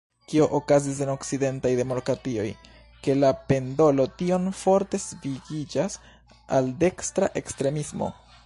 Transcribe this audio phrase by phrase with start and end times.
[0.31, 2.47] Kio okazis en okcidentaj demokratioj,
[3.07, 6.03] ke la pendolo tiom forte svingiĝas
[6.59, 8.15] al dekstra ekstremismo?